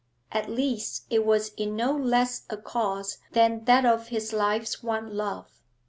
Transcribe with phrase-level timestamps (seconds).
[0.31, 5.15] At least it was in no less a cause than that of his life's one
[5.15, 5.61] love.